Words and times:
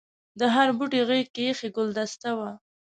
د 0.39 0.41
هر 0.55 0.67
بوټي 0.77 1.01
غېږ 1.09 1.27
کې 1.33 1.41
ایښي 1.47 1.69
ګلدسته 1.77 2.29
وه. 2.37 2.49